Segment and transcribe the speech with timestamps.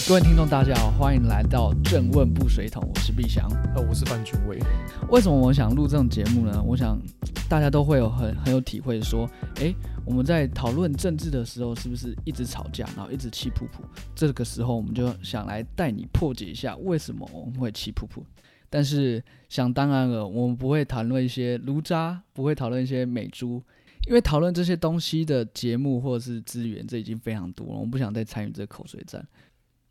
[0.00, 3.48] 各位听众，大家好，欢迎来到正问不水桶，我是毕翔。
[3.76, 4.58] 呃，我是范君伟。
[5.08, 6.60] 为什么我想录这种节目呢？
[6.66, 7.00] 我想
[7.48, 13.84] 大家都会有很很有体会，说，诶，我们在讨论政治的时候，是不是一直吵架，然后一直气噗噗？
[14.16, 18.20] 这个时候，我们就想来带你破解一下，为什么我们会气噗噗。
[18.68, 23.62] 但是想当然了，我们不会谈论一些炉渣，不会讨论一些美猪，
[24.08, 29.24] 因为讨论这些东西的节目或者是资源，这已经非常多了，我们不想再参与这个口水战。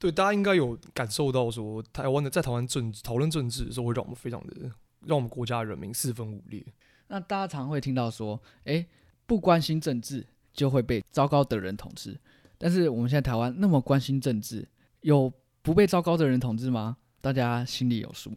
[0.03, 4.70] 对，大家应该有感受到说，台湾的在台湾政治讨论政治的时候，会让我们非常的，
[5.05, 6.62] 让我们国家人民四分五裂。
[7.07, 8.85] 那大家常会听到说，诶，
[9.26, 12.20] 不关心政治就会被糟糕的人统治。
[12.57, 14.67] 但是我们现在台湾那么关心政治，
[14.99, 15.31] 有
[15.62, 16.98] 不被糟糕的人统治吗？
[17.21, 18.34] 大家心里有数。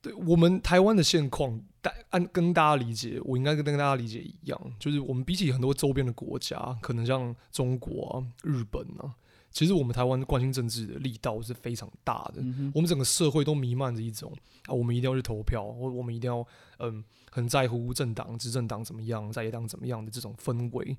[0.00, 9.14] 对我们台湾的现况，大按跟大家理解，我应该跟跟大家理解一样，就是我们比起很多周边的国家，可能像中国啊、日本啊。
[9.50, 14.30] 其实我们台湾关心政治的力道是非常大的，我们整个社会都弥漫着一种
[14.66, 16.46] 啊，我们一定要去投票，或我们一定要
[16.78, 20.96] 嗯很在乎政党、执政党怎么样，在野党怎么样的这种氛围。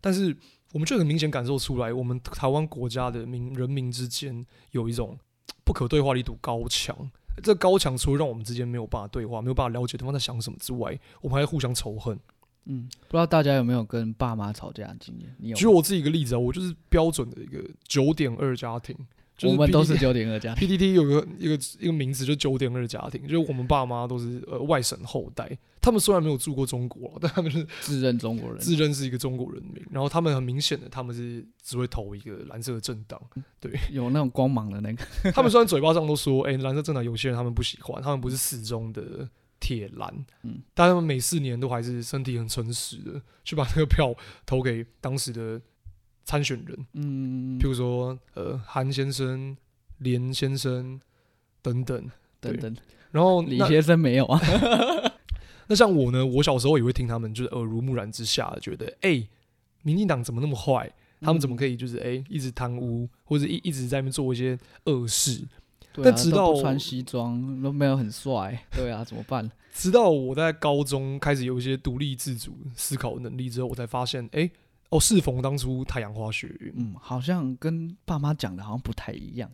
[0.00, 0.36] 但是
[0.72, 5.16] 我们却很明显感受出来，我们台湾国家的民人民之间有一种
[5.64, 7.10] 不可对话的一堵高墙。
[7.42, 12.18] 这高墙除了让我们之间没有办法对话，没有办法了解对方在想什么之外，我们还互相仇恨。
[12.64, 15.34] 嗯，不知道大家有没有跟爸妈吵架的经验？
[15.38, 15.56] 你有？
[15.56, 18.96] 举我自己一个例子啊，我就是标准的一个九点二家庭。
[19.42, 20.68] 我们都是九点二家庭。
[20.68, 25.58] ，PDT 有个一个一个名字，就九点二家庭，就是我们爸妈都是呃外省后代。
[25.80, 29.84] 他们虽然没有住过中国，但他们是自认中国人，自认是一个中国人民。
[29.90, 33.20] 然后他们很明显的，他们是只会投一个蓝色的政党。
[33.58, 35.32] 对，有那种光芒的那个。
[35.32, 39.28] 他们虽然嘴巴上都说，哎，蓝色政党有些人他们不喜欢，他们不是始终的。
[39.64, 44.12] 铁蓝，嗯，但他们每四年都还是身体很诚实的，去把那个票
[44.44, 45.62] 投给当时的
[46.24, 49.56] 参选人，嗯，譬如说呃韩先生、
[49.98, 51.00] 连先生
[51.60, 52.10] 等等
[52.40, 52.76] 等等，
[53.10, 54.40] 然后李先生没有啊。
[55.68, 59.26] 那像我呢，我小时候也会听他们，就是耳濡目染之下，觉得哎，
[59.82, 60.92] 民进党怎么那么坏？
[61.20, 65.46] 他们怎么可以就是哎一直贪污，或者一一直在那边做一些恶事？
[66.02, 69.48] 但直到穿西装都没有很帅，对啊，怎么办？
[69.72, 74.50] 直到我在高中开始有一些独立自主思考能力之后，我才发现，哎，
[74.92, 79.50] 哦，适逢当初太阳花学运，嗯，好像跟爸妈讲的好像不太一样。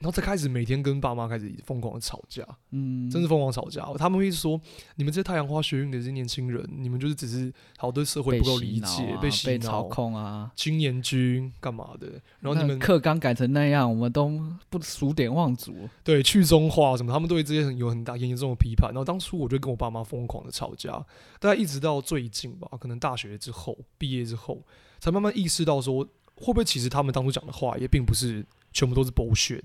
[0.00, 3.84] 然后再开始每天跟爸妈开始疯狂的吵架，嗯，真是疯狂吵架。
[3.98, 4.60] 他们会说
[4.94, 12.12] ：“你们这些太阳花学运的这些年轻人，你们就是只是好多社会不够理解，被洗被操控啊，青年军干嘛的？
[12.38, 14.30] 然后你们课纲改成那样，我们都
[14.70, 15.74] 不数典忘祖。
[16.04, 18.90] 对，去中化什么，他们对这些有很大严重的批判。
[18.90, 20.92] 然后当初我就跟我爸妈疯狂的吵架，
[21.40, 24.62] 大概一直到最近吧，可能大学之后毕业之后，
[25.00, 26.04] 才慢慢意识到说，
[26.36, 29.62] 会不会其实他们当初讲的话也并不是全部都是 bullshit。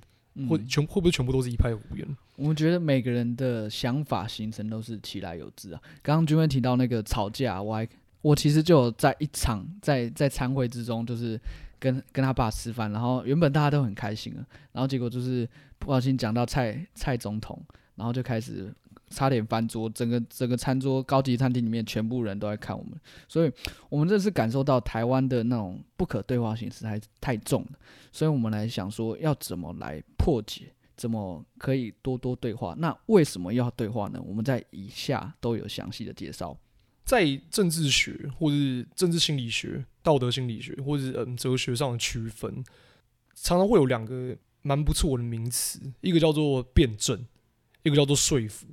[0.49, 2.07] 会全会不会全部都是一派胡言？
[2.35, 5.81] 我们觉得每个人的想法形成都是其来有之啊。
[6.01, 7.87] 刚刚君威提到那个吵架，我还
[8.21, 11.39] 我其实就有在一场在在参会之中，就是
[11.79, 15.47] 跟跟他爸吃饭，然后原本大家都很开心啊，然后结果就是
[15.79, 17.61] 不小心讲到蔡蔡总统，
[17.95, 18.73] 然后就开始。
[19.13, 22.93] 差点翻桌，整个整个餐桌高级餐厅里面全部人都在看我们，
[23.27, 23.51] 所以
[23.89, 27.79] 我们这次感受到台湾的那种不可对话性实在太重了，
[28.11, 32.75] 所以我们来想说要怎么来破解，怎么可以多多对话？
[32.77, 34.19] 那为什么要对话呢？
[34.25, 36.57] 我们在以下都有详细的介绍，
[37.05, 42.63] 在政治学或是政治心理学、道德心理学或是嗯哲学上的区分，
[43.35, 47.25] 常常会有两个蛮不错的名词，一个叫做辩证，
[47.83, 48.65] 一个叫做说服。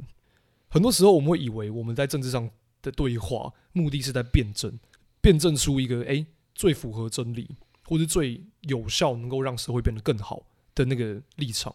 [0.70, 2.48] 很多时候我们会以为我们在政治上
[2.80, 4.78] 的对话目的是在辩证，
[5.20, 7.50] 辩证出一个诶最符合真理
[7.84, 11.74] 或者最有效能够让社会变得更好的那个立场，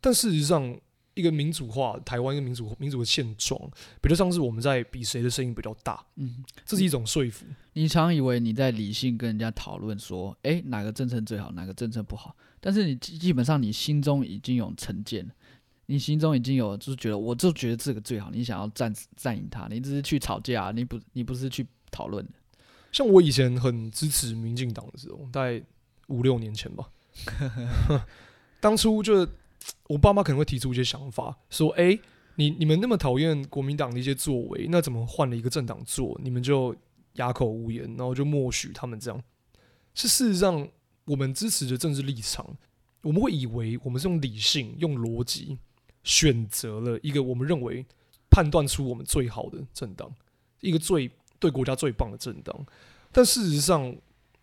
[0.00, 0.78] 但事实上
[1.14, 3.58] 一个民主化台湾一个民主民主的现状，
[4.02, 7.46] 比较像是我们在比谁的声音比较大，嗯，这是一种说服。
[7.72, 15.26] 你常以为你在理性跟人家讨论说，诶哪个政策最好，哪个政策不好，但是你基本上你心中已经有成见。
[15.86, 18.30] 你心中已经有，就是觉得，我就觉得这个最好。
[18.32, 22.32] 你想要占占赢他，你只是去吵架，你不，你不是去讨论的。
[22.92, 25.62] 像我以前很支持民进党的时候，大概
[26.08, 26.88] 五六年前吧，
[28.60, 29.26] 当初就
[29.88, 31.98] 我爸妈可能会提出一些想法，说：“哎，
[32.36, 36.74] 你你们那么讨厌国民党的一些作为，那怎么换了一个政党做，你们就
[37.14, 39.22] 哑口无言，然后就默许他们这样？”
[39.94, 40.68] 是事实上，
[41.04, 42.56] 我们支持的政治立场，
[43.02, 45.58] 我们会以为我们是用理性、用逻辑。
[46.06, 47.84] 选择了一个我们认为
[48.30, 50.14] 判断出我们最好的政党，
[50.60, 51.10] 一个最
[51.40, 52.64] 对国家最棒的政党。
[53.10, 53.94] 但事实上，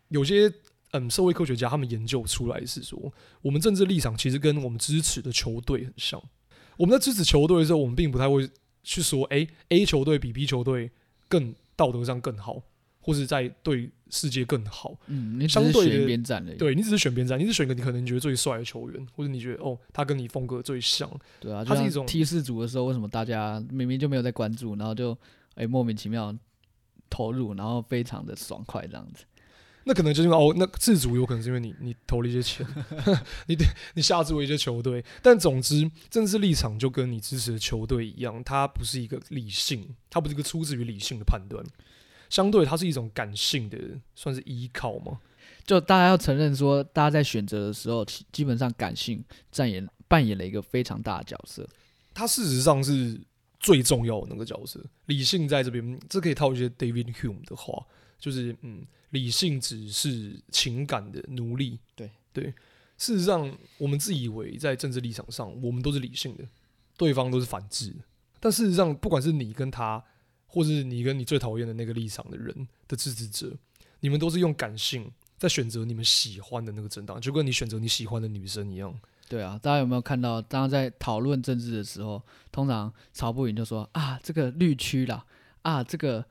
[0.09, 0.51] 有些
[0.91, 3.11] 嗯社会科学家他们研究出来是说，
[3.41, 6.21] 我们政治立场其实跟我们支持的球队很像。
[6.75, 8.49] 我们在支持球队的时候，我们并不太会
[8.83, 10.91] 去说，诶 a 球队比 B 球队
[11.29, 12.61] 更道德上更好，
[13.03, 14.97] 或是在对世界更好。
[15.05, 21.07] 嗯，你相对选边站的，对你只是选边站，你只选个你可能觉得最帅的球员，或者你觉得哦他跟你风格最像，
[21.39, 25.15] 对啊，就是一种踢四组的时候，为什么大家明明就没有在关注，然后就
[25.55, 26.35] 哎、莫名其妙
[27.09, 29.23] 投入，然后非常的爽快这样子。
[29.85, 32.65] 那可能就是因为哦，那自主有可能是因为你你投了一些钱，
[33.47, 33.65] 你得
[33.95, 41.61] 你下注了一些球队，但总之政治立场就跟你支持的球队一样，它不是一个理性，它不是一个出自于理性的判断，
[42.33, 43.77] 相对它是一种感性的，
[44.15, 45.19] 算是依靠吗。
[45.67, 49.23] 就大家要承认说，大家在选择的时候，基本上感性
[49.55, 51.69] 扮演扮演了一个非常大的角色。
[52.11, 53.21] 它事实上是
[53.59, 54.83] 最重要的那个角色。
[55.05, 57.85] 理性在这边，这可以套一些 David Hume 的话，
[58.17, 61.77] 就是嗯，理性只是情感的奴隶。
[61.95, 62.45] 对对，
[62.97, 66.43] 事实上，我们自以为在政治立场上，我们都是理性的，
[66.97, 67.99] 对方都是反智的。
[68.39, 70.03] 但事实上，不管是你跟他，
[70.53, 72.55] 或是你跟你最讨厌的那个立场的人
[72.87, 73.51] 的支持者，
[74.01, 78.93] 你们都是用感性在选择你们喜欢的那个政党，就跟你选择你喜欢的女生一样。
[79.27, 82.21] 对啊，大家有没有看到，当在讨论政治的时候，
[82.51, 85.25] 通常曹不赢就说啊，这个绿区啦，
[85.63, 86.23] 啊，这个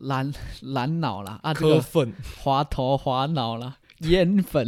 [0.00, 0.32] 蓝
[0.62, 4.66] 蓝脑啦，啊，这个粉滑头滑脑啦，烟粉，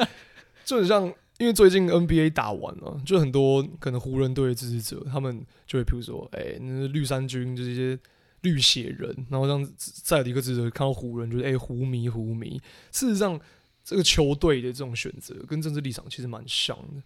[0.64, 7.98] 就很像，因为最近 NBA 打完了，就很多可能湖人队的支持者，他们就会譬如说，哎、那绿衫军就是一些
[8.42, 12.60] 绿血人，然后让塞尔迪克支持者看到湖人，就是哎、湖迷湖迷。
[12.92, 13.40] 事实上，
[13.84, 17.02] 这个球队的这种选择跟政治立场其实蛮像的。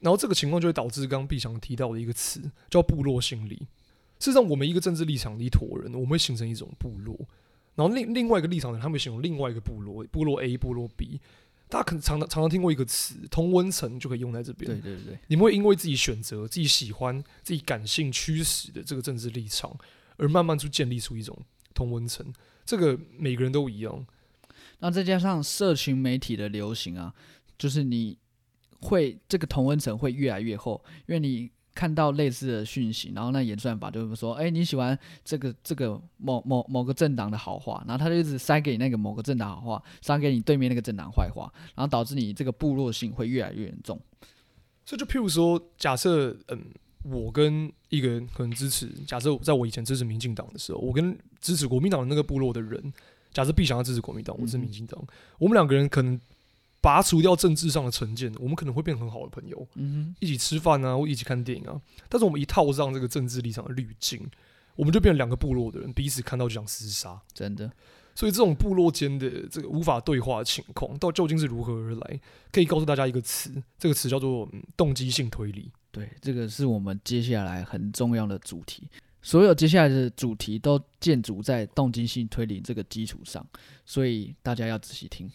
[0.00, 2.40] 然后这个情况就会导致刚刚毕强提到的一个词
[2.70, 3.56] 叫部落心理。
[4.20, 7.18] 事实上，我们一个政治立场的一坨人，我们会形成一种部落，
[7.74, 11.20] 然后另另外一个立场的人，他们会形容另外一个部落，部落 A、部落 B。
[11.70, 14.80] 大家可能常常常常听过一个词“同温层”，就可以用在这边。
[14.80, 19.76] 对对对，你们会因为自己选择、自己喜欢、自己感性驱使的这个政治立场，
[20.18, 21.34] 而慢慢去建立出一种
[21.74, 22.30] 同温层。
[22.66, 24.06] 这个每个人都一样。
[24.80, 27.12] 那再加上社群媒体的流行啊，
[27.56, 28.18] 就是你
[28.80, 44.00] 会这个同温层会越来越厚，因为你看到类似的讯息，然后那演算法就会说，哎、你喜欢这个这个某某某个政党的好话，然后他就一直塞给你那个某个政党好话，塞给你对面那个政党坏话，然后导致你这个部落性会越来越严重。
[44.84, 46.64] 所以就譬如说，假设嗯，
[47.02, 52.92] 我跟一个人可能支持，假设在我以前支持民进党的时候，我跟支持国民党的那个部落的人，
[53.32, 55.02] 假设必想要支持国民党，我是民进党，
[55.38, 56.20] 我们两个人可能
[56.80, 59.66] 拔除掉政治上的成见，我们可能会变很好的朋友。
[59.74, 61.80] 嗯一起吃饭啊，或一起看电影啊。
[62.08, 64.28] 但是我们一套上这个政治立场的滤镜，
[64.76, 67.20] 我们就变成两个部落的人，彼此看到就想厮杀。
[67.32, 67.70] 真的，
[68.18, 72.20] 所以这种部落间的这个无法对话的情况，到究竟是如何而来？
[72.50, 75.70] 可以告诉大家一个词，这个词叫做、嗯、动机性推理。
[75.92, 78.88] 对，这个是我们接下来很重要的主题。
[79.22, 83.46] 所有接下来的主题都建筑在动机性推理这个基础上，
[83.86, 85.30] 所以大家要仔细听。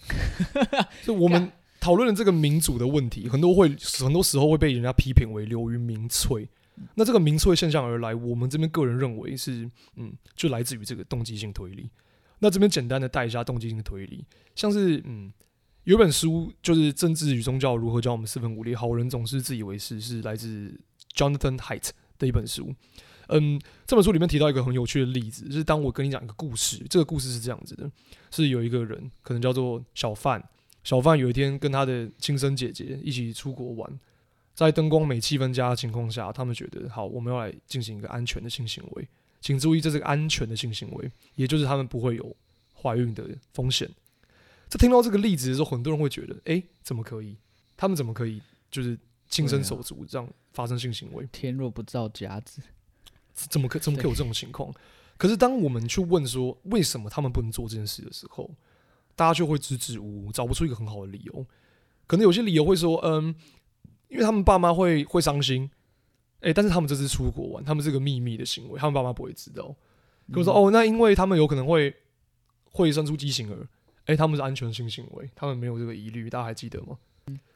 [1.03, 6.49] 所以我们讨论的这个民主的问题，很多会很多时候会被人家批评为流于民粹。
[6.95, 11.89] 那这个民粹现象而来，我们这边个人认为是，嗯，就来自于这个动机性推理。
[12.43, 15.31] 那这边简单的带一下动机性的推理，像是嗯，
[15.85, 20.77] 有本书就是《政治与宗教如何教我们四分五裂，好人总是自以为是》，是来自
[21.15, 22.75] Jonathan Haidt 的一本书。
[23.29, 23.57] 嗯，
[23.87, 27.89] 这本书里面提到一个很有趣的例子，就是当我跟你讲一个故事，这个故事是这样子的：
[28.29, 30.43] 是有一个人，可能叫做小范，
[30.83, 33.99] 小范有一天跟他的亲生姐姐一起出国玩，
[34.53, 39.07] 在灯光美、气氛佳的情况下，他们觉得好，我们要来进行一个安全的性行为。
[39.43, 42.33] 请注意，这是个安全的性行为，也就是他们不会有
[42.81, 43.89] 怀孕的风险。
[44.69, 47.35] 在听到这个例子的时候，很多人会觉得，诶，怎么可以？
[47.75, 48.97] 他们怎么可以就是
[49.27, 51.27] 亲身手足这样发生性行为？
[51.29, 52.61] 天若不造假子，
[53.33, 54.73] 怎么可怎么可以有这种情况？
[55.17, 58.49] 可是当我们去问说为什么他们不能做这件事的时候，
[59.13, 61.45] 大家就会支支吾吾，找不出一个很好的理由。
[62.07, 63.35] 可能有些理由会说，嗯，
[64.07, 65.69] 因为他们爸妈会会伤心，
[66.43, 69.75] 诶，但是他们这次出国玩，他们是个秘密的行为，他们爸妈不会知道。
[70.31, 71.93] 跟我说，哦，那因为他们有可能会
[72.71, 73.67] 会生出畸形儿，
[74.05, 76.97] 诶，他们是安全性行为，他们没有这个疑虑，大家还记得吗？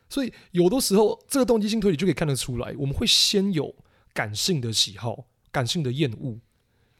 [0.09, 3.75] 所以有的时候，这个动机性推理就可以看得出来，我们会先有
[4.13, 6.39] 感性的喜好、感性的厌恶，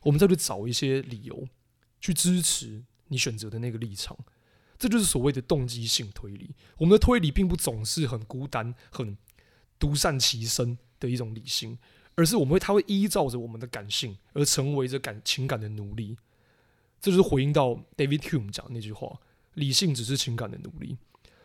[0.03, 1.47] 我们再去找一些理由
[2.01, 4.17] 去支持你选择的那个立场。
[4.77, 6.53] 这就是所谓的动机性推理。
[6.77, 9.17] 我们的推理并不总是很孤单、很
[9.79, 11.77] 独善其身的一种理性，
[12.15, 16.17] 而是我们会，它会依照着我们的感性而成为着感情感的奴隶。
[16.99, 19.19] 这就是回应到 David Hume 讲的那句话：
[19.53, 20.97] 理性只是情感的奴隶。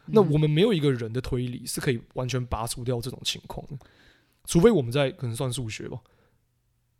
[0.06, 3.78] 那我们没有一个人的推理是可以完全拔除掉这种情况的，
[4.46, 6.00] 除非我们在可能算数学吧，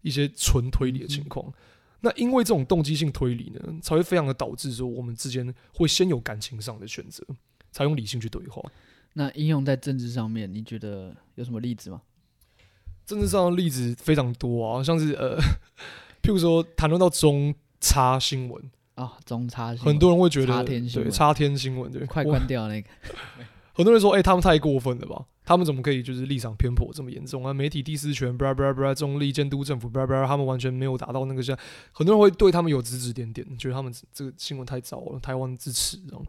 [0.03, 1.53] 一些纯推理的情况。
[2.01, 7.25] 那因为这种动机性推理呢，才会非常的导致说我们之间会先有感情上的选择，
[7.71, 8.63] 才用理性去对话。
[9.15, 12.03] 那应用在政治上面，你觉得有什么例子吗？
[13.13, 15.37] 政治上的例子非常多啊，像是呃，
[16.23, 22.89] 譬如说谈论到中差新闻啊，中差，很多人会觉得对差天新闻，对，快关掉那个。
[23.75, 25.27] 很多人说，哎，他们太过分了吧？
[25.45, 27.53] 他们怎么可以就是立场偏颇这么严重啊？
[27.53, 31.55] 媒体第四权，布拉布拉布拉，中立监督政府，布拉布拉，他们完全没有达到那个像，
[31.93, 36.25] 很多人会对他们有指指点点，觉得他们这个新闻太糟了，台湾支持这样。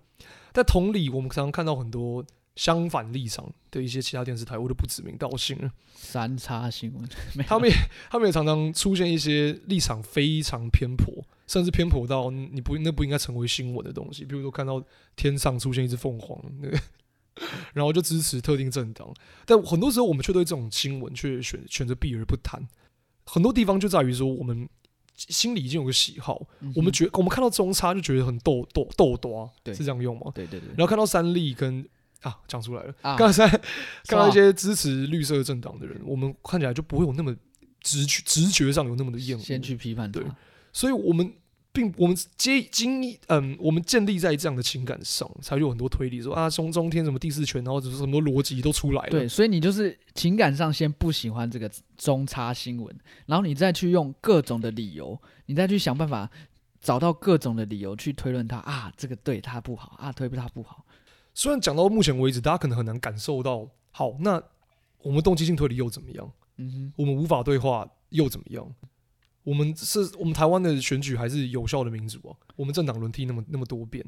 [0.51, 2.25] 但同理，我们常常看到很多。
[2.55, 5.71] 相反立场的一些其他电视台，我都不指名道姓了。
[5.95, 7.09] 三叉新闻，
[7.47, 7.75] 他们也
[8.09, 11.11] 他们也常常出现一些立场非常偏颇，
[11.47, 14.23] 甚至偏颇到你不那不应该成为新闻的东西。
[14.25, 14.83] 比如说看到
[15.15, 16.77] 天上出现一只凤凰，那个，
[17.73, 19.11] 然后就支持特定政党。
[19.45, 22.61] 但很多时候我们却对这种新闻却选选择避而不谈。
[23.25, 24.67] 很多地方就在于说，我们
[25.15, 26.45] 心里已经有个喜好，
[26.75, 30.31] 我们觉我们看到中差就觉得很逗逗逗多，是这样用吗？
[30.35, 30.67] 对对对。
[30.69, 31.87] 然后看到三立跟
[32.23, 32.93] 啊，讲出来了。
[33.17, 37.35] 刚才看到一些支持绿色政党的人，我们看起来就不会有那么
[37.81, 39.41] 直觉，直觉上有那么的厌恶。
[39.41, 40.23] 先去批判对，
[40.71, 41.33] 所以我们
[41.71, 49.09] 并我们接经嗯，我们建立在这样的情感上，才有很多推理说啊，中中天什么第四权，然后就是什么逻辑都出来了。
[49.09, 56.29] 对，所以你就是情感上先不喜欢这个中差新闻，然后你再去用各种的理由，你再去想办法
[56.79, 60.85] 找到各种的理由去推论他啊，这个对他不好啊，推不他不好。
[61.33, 64.41] 虽然讲到目前为止，大家可能很难感受到，好，那
[64.99, 66.31] 我们动机性推理又怎么样？
[66.57, 68.73] 嗯哼，我们无法对话又怎么样？
[69.43, 72.37] 我们是我们台湾的选举还是有效的民主啊？
[72.55, 74.05] 我们政党轮替那么那么多遍，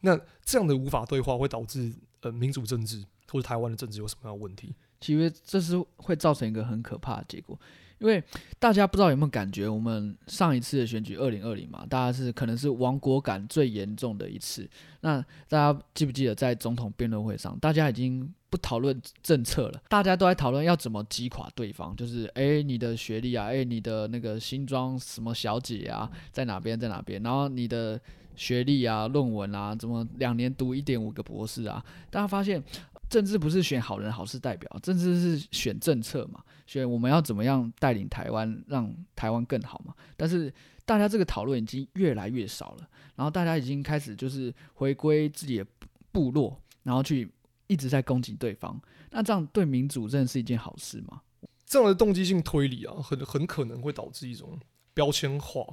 [0.00, 4.74] 那这样的无法对话会导致呃民主政治或者台湾的政治有什么样的问题？
[5.00, 7.58] 其实这是会造成一个很可怕的结果。
[7.98, 8.22] 因为
[8.58, 14.68] 大家不知道有没有感觉，我们上一次的选举二零二零嘛，大家是可能是亡国感最严重的一次。
[15.00, 27.98] 那大家记不记得在总统辩论会上，大家已经不讨论政策了，大家都在讨论要怎么击垮对方，就是诶，你的学历啊，诶，你的那个新装什么小姐啊，在哪边在哪边，然后你的
[28.34, 31.84] 学历啊、论文啊，怎么两年读一点五个博士啊？
[32.10, 32.62] 大家发现。
[33.08, 39.94] 政治不是选好人好事代表，政治是选政策嘛，选我们要怎么样带领台湾，让台湾更好嘛。
[40.16, 40.52] 但是
[40.84, 45.66] 大家这个讨论已经越来越少了，然后大家已经开始就是回归自己的
[46.10, 47.30] 部落，然后去
[47.68, 48.80] 一直在攻击对方。
[49.10, 51.22] 那这样对民主真的是一件好事吗？
[51.64, 54.58] 这样的动机性推理啊，很很可能会导致一种
[54.94, 55.64] 标签化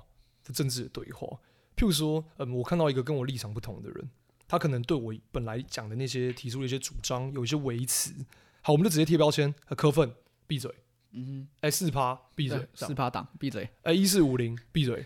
[0.44, 1.28] 的政治的对话。
[1.76, 4.10] 譬如说，嗯，我看到一个跟我立场不同的人。
[4.54, 8.14] 他可能对我本来讲的那些提出的一些主张有一些维持，
[8.62, 10.14] 好，我们就直接贴标签，科粪，
[10.46, 10.72] 闭嘴，
[11.10, 15.04] 嗯哼，哎，四趴，闭嘴，四趴党，闭嘴，哎，一四五零，闭嘴，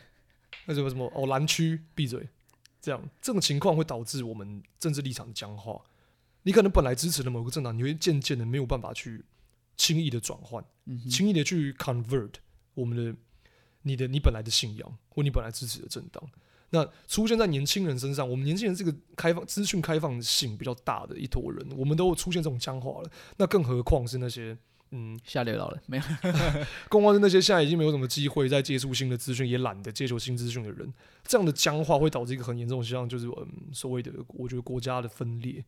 [0.65, 2.27] 那什么什么，哦，蓝区，闭嘴，
[2.81, 5.81] 这样，这种情况会导致我们政治立场的僵化。
[6.43, 9.23] 你可能本来支持的某个政党，你会渐渐的没有办法去
[9.77, 10.61] 轻易的转换，
[11.09, 12.33] 轻易的去 convert
[12.73, 13.17] 我们的
[13.83, 16.29] 你的你本来的信仰或你本来支持的政党。
[16.71, 23.09] 那出现在年轻人身上，我们年轻人这个开放资讯开放性比较大的一坨人，我们都出现这种僵化了。
[23.37, 24.57] 那更何况是那些
[24.91, 26.03] 嗯下流老人，没有，
[26.89, 30.93] 更何况是那些现在已经没有什么机会再接触新的资讯，也懒得接触新资讯的人，
[31.25, 35.63] 这样的僵化会导致一个很严重的现象，就是嗯所谓的我觉得国家的分裂。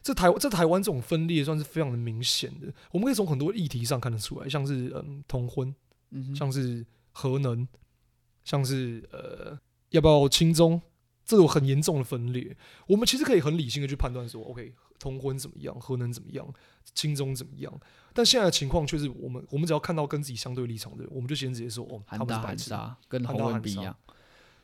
[0.00, 5.74] 这台湾在台湾这种分裂算是非常的明显的，我们可以从很多议题上看得出来，像是嗯同婚，
[6.12, 7.66] 嗯，像是核能，
[8.44, 9.58] 像是呃。
[9.90, 10.80] 要不要轻中？
[11.24, 16.50] 这种很严重的分裂，我们其实可以很理性的去判断说，OK，通婚怎么样，核能怎么样，
[16.94, 17.70] 轻中怎么样？
[18.14, 22.74] 但现在的情况却是，我们我们只要看到跟自己相对立场的人，我们就先直接说，哦，他们是白痴，
[23.08, 23.94] 跟韩文不一样。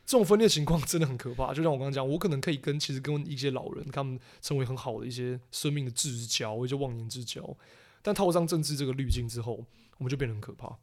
[0.07, 1.53] 这种分裂情况真的很可怕。
[1.53, 7.55] 就像我刚刚讲，我可能可以跟其实跟一些老人，他们成为很好的一些生命的至交，一些忘年之交，
[8.01, 9.63] 但套上政治这个滤镜之后，
[9.99, 10.75] 我们就变得很可怕。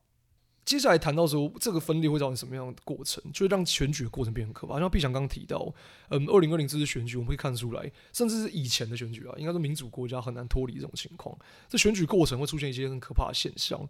[0.65, 4.79] 接下来谈到说，这个分裂会造成什么样的过程，就会让选举的过程变很可怕。
[4.79, 5.75] 像毕强刚提到，
[6.09, 11.37] 嗯，二零二零这次选举，我们会看出来，甚至是以前的选举啊，应该说民主国家很难脱离这种情况。
[11.69, 13.81] 这选举过程会出现一些很可怕的现象，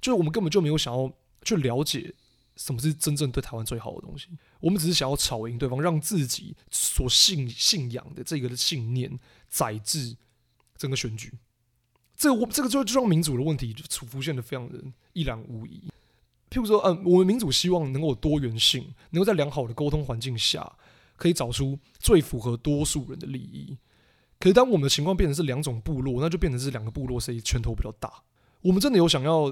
[0.00, 1.12] 就是我们根本就没有想要
[1.42, 2.14] 去了解
[2.56, 4.28] 什么是真正对台湾最好的东西，
[4.60, 10.16] 我们只是想要吵赢对方，让自己所信信仰的这个信念载至
[10.78, 11.30] 整个选举。
[12.16, 15.90] 这个我这个就就让民主的问题就浮现的非常的一览无遗。
[16.52, 20.70] 譬如说，嗯，我们民主希望能够有多元性，能够在良好的沟通环境下，
[21.16, 23.78] 可以找出最符合多数人的利益。
[24.38, 28.12] 可是当我们的情况变成是两种部落，那就变成是两个部落谁拳头比较大。
[28.60, 29.50] 我们真的有想要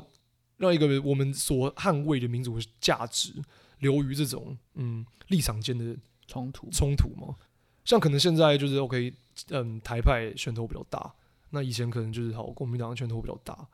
[0.59, 3.33] 让一个我们所捍卫的民主价值
[3.78, 7.35] 流于这种嗯立场间的冲突冲突吗？
[7.83, 9.14] 像可能现在就是 OK，
[9.49, 11.14] 嗯，台派拳头比较大，
[11.49, 13.66] 那以前可能就是好国民党拳头比较大。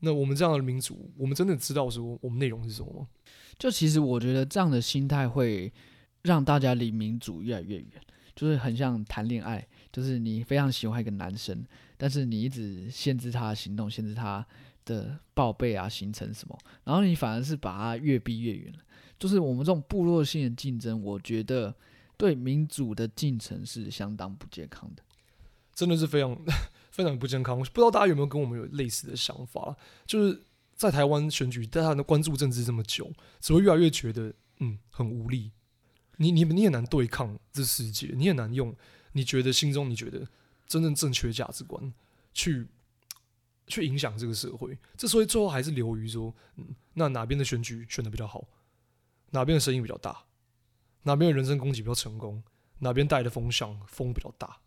[0.00, 3.08] 那我们这样的民主，我们真的知道说我们内容是什么吗？
[3.58, 5.72] 就其实我觉得这样的心态会
[6.22, 7.92] 让大家离民主越来越远，
[8.34, 11.64] 就是很像谈恋爱，就是你非常喜欢一个男生，
[11.96, 14.46] 但是你一直限制他的行动，限制他
[14.86, 18.78] 的报备啊、行程什么，然后你反而是把他越逼越远了。
[19.18, 21.74] 就是我们这种部落性的竞争，我觉得
[22.16, 25.02] 对民主的进程是相当不健康的。
[25.74, 26.34] 真的是非常
[26.90, 27.58] 非常不健康。
[27.58, 29.76] 不知道大家有没有跟我们有类似的想法？
[30.06, 30.42] 就是
[30.74, 35.52] 在台湾选举，大家的关注政治这么久，只会越来越觉得嗯很无力。
[36.16, 38.74] 你你你也难对抗这世界，你也难用
[39.12, 40.26] 你觉得心中你觉得
[40.66, 41.92] 真正正确的价值观
[42.34, 42.66] 去
[43.66, 44.76] 去影响这个社会。
[44.96, 48.46] 这所以最后还是流于说，嗯，那哪边的选举选的比较好，
[49.30, 50.24] 哪边的声音比较大，
[51.04, 52.42] 哪边的人身攻击比较成功，
[52.80, 54.58] 哪边带的风向风比较大。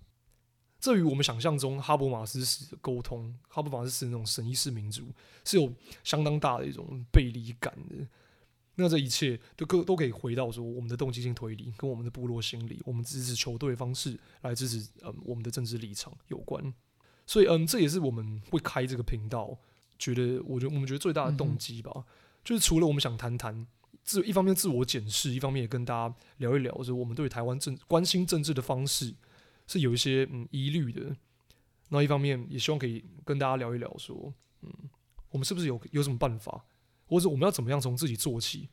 [0.84, 5.06] 这与我们想象中哈伯马斯式的沟通，哈伯马斯式那种神意式民主
[5.46, 5.72] 是有
[6.04, 8.06] 相当大的一种背离感的。
[8.76, 16.74] 那这一切都可都可以回到说，我们的动机性推理跟我们的部落心理，我们支持球队方式来支持嗯我们的政治立场有关。
[17.26, 19.58] 所以嗯，这也是我们会开这个频道，
[19.98, 22.04] 觉得我觉得我们觉得最大的动机吧，
[22.44, 23.66] 就是除了我们想谈谈
[24.04, 29.16] 自一方面自我检视，一方面也跟大家聊一聊，说我们对台湾政关心政治的方式。
[29.68, 31.16] 是有一些嗯疑虑的，
[31.90, 34.72] 那一方面也希望可以跟大家聊一聊，说嗯，
[35.30, 36.66] 我们是不是有有什么办法，
[37.06, 38.70] 或者我们要怎么样从自己做起，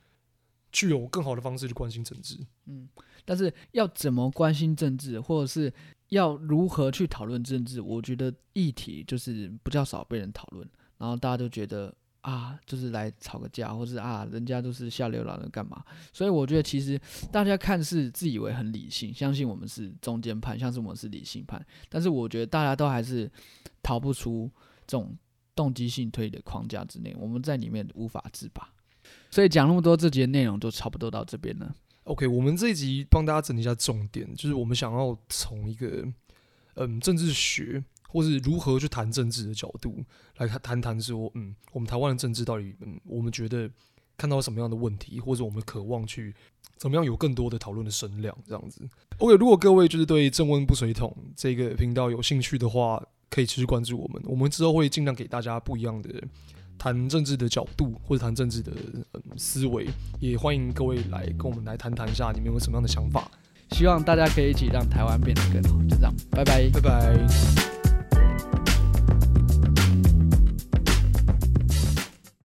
[0.72, 2.38] 具有更好的方式去关心政治？
[2.66, 2.88] 嗯，
[3.24, 5.72] 但是要怎么关心政治，或者是
[6.08, 11.94] 要如何去讨论政治，我觉得议题就是比较少被人讨论，然后大家都觉得。
[12.22, 15.82] 啊，就是来吵个架，或是啊，人家都是下流老人干嘛？
[16.12, 17.00] 所以我觉得其实
[17.32, 23.30] 大家看似自以为很理性，相信我们是中间派，相信我们是理性派，但是我觉得大家都还是
[23.82, 24.50] 逃不出
[24.86, 25.16] 这种
[25.54, 28.68] 动机性推理的框架之内，我们在里面无法自拔。
[29.30, 31.74] 所以讲那么多，这节内容就差不多到这边了。
[32.04, 36.06] OK，我们这一集帮大家整理一下重点，就是我们想要从一个
[36.74, 37.82] 嗯政治学。
[38.10, 40.04] 或是如何去谈政治的角度
[40.38, 43.70] 来谈谈谈说，嗯，我们台湾的政治到底，嗯，我们觉得
[44.16, 46.34] 看到什么样的问题，或者我们渴望去
[46.76, 48.82] 怎么样有更多的讨论的声量，这样子。
[49.18, 54.22] OK，如果各位就是对正温不水桶这个频道有兴趣的话，可以持续关注我们。
[54.26, 56.10] 我们之后会尽量给大家不一样的
[56.76, 58.72] 谈政治的角度，或者谈政治的
[59.12, 59.86] 嗯思维，
[60.18, 63.30] 也欢迎各位来跟我们来谈谈一下，你们有什么样的想法。
[63.72, 65.80] 希望大家可以一起让台湾变得更好。
[65.82, 67.89] 就这样，拜拜，拜拜。